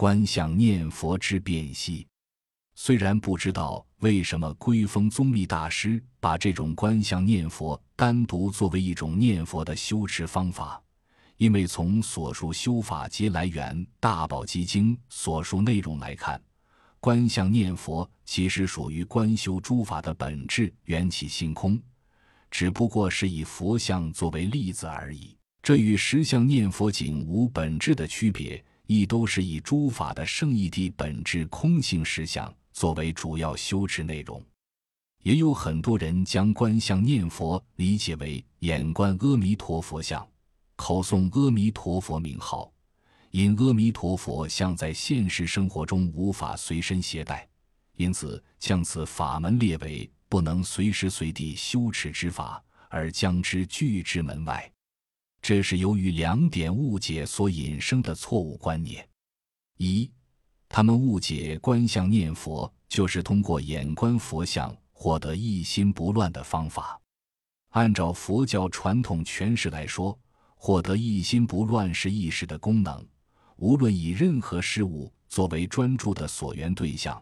[0.00, 2.06] 观想念佛之辨析。
[2.74, 10.82] 虽然不知道为什么归峰宗密大师把这种观想念佛单独作为一种念佛的修持方法，
[11.36, 16.40] 因为从所述修法及来源《大宝积经》所述内容来看，
[16.98, 21.78] 观想念佛其实属于观修诸法的本质缘起性空，
[22.50, 25.36] 只不过是以佛像作为例子而已。
[25.62, 32.52] 这与实相念佛仅无本质的区别，亦都是以诸法的圣义地本质空性实相。
[32.72, 34.44] 作为主要修持内容，
[35.22, 40.28] 也有很多人将观相念佛理解为眼观阿弥陀佛像，
[40.74, 42.72] 口诵阿弥陀佛名号。
[43.30, 47.48] 因阿弥陀佛像在现实生活中无法随身携带，
[47.94, 54.68] 因此将此法门列为不能随时随地修持之法，而将之拒之门外。
[55.42, 59.08] 这是由于两点误解所引生的错误观念：
[59.78, 60.10] 一。
[60.68, 67.00] 他们误解观相念佛就是通过眼观佛像获得一心不乱的方法。
[67.70, 70.16] 按照佛教传统诠释来说，
[70.54, 73.04] 获得一心不乱是意识的功能。
[73.56, 77.20] 无论以任何事物作为专注的所缘对象，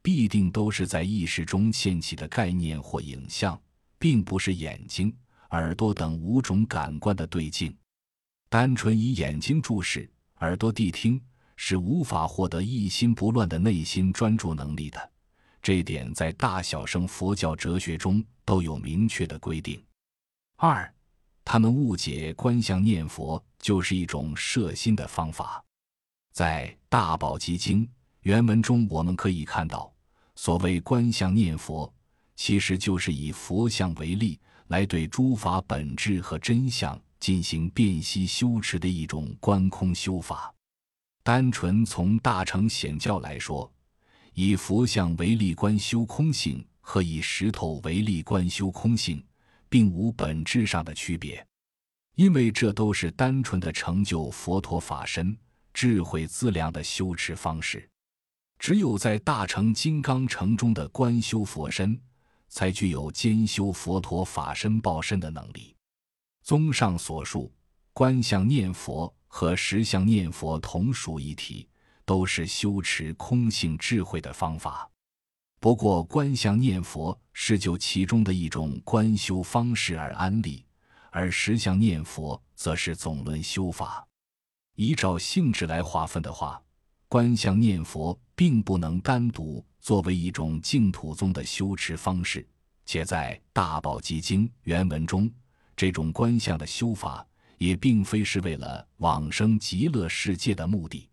[0.00, 3.60] 必定都是在意识中现起的概念或影像，
[3.98, 5.12] 并不是眼睛、
[5.50, 7.76] 耳朵等五种感官的对境。
[8.48, 11.20] 单纯以眼睛注视、耳朵谛听。
[11.58, 15.10] 是无法获得一心不乱的内心专注能力的，
[15.62, 19.82] 这一点在大小乘佛教哲学中都有明确的规定。
[20.56, 20.94] 二，
[21.42, 25.64] 他们误解观相念佛就是一种摄心的方法。
[26.34, 27.86] 在《大宝积经》
[28.20, 29.90] 原文中，我们可以看到，
[30.34, 31.90] 所谓观相念佛，
[32.34, 34.38] 其实就是以佛像为例，
[34.68, 40.52] 来对诸法本质和真相进行辨析修持的一种观空修法。
[41.22, 43.70] 单纯从大乘显教来说，
[44.34, 49.24] 以佛像为例观修空性和以石头为例观修空性，
[49.68, 51.44] 并无本质上的区别，
[52.14, 55.36] 因为这都是单纯的成就佛陀法身、
[55.74, 57.88] 智慧资粮的修持方式。
[58.58, 62.00] 只有在大乘金刚乘中的观修佛身，
[62.48, 65.76] 才具有兼修佛陀法身报身的能力。
[66.42, 67.52] 综上所述，
[67.92, 69.12] 观相念佛。
[69.28, 71.68] 和实相念佛同属一体，
[72.06, 74.90] 都是修持空性智慧的方法。
[75.60, 80.64] 不过，观相念佛是就其中的一种观修方式而安立，
[81.10, 84.08] 而实相念佛则是总论修法。
[84.76, 86.62] 依照性质来划分的话，
[87.08, 92.46] 观相念佛并不能单独作为一种净土宗的修持方式，
[92.84, 95.28] 且在《大宝积经》原文中，
[95.74, 97.26] 这种观相的修法。
[97.58, 101.08] 也并非是为了往生极乐世界的目的，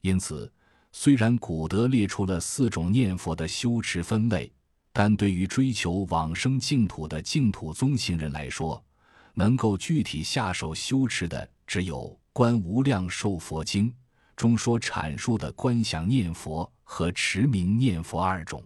[0.00, 0.50] 因此，
[0.90, 4.50] 虽然古德列出了四种念佛的修持分类，
[4.90, 8.82] 但对于追求往生净土的净土宗行人来说，
[9.34, 11.98] 能够具体下手修持的只有
[12.32, 13.90] 《观无量寿佛经》
[14.36, 18.62] 中说阐述的观想念佛和持名念佛二种。